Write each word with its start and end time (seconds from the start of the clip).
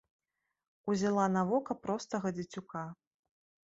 Узяла 0.93 1.27
на 1.35 1.45
вока 1.53 1.79
простага 1.87 2.27
дзецюка. 2.43 2.83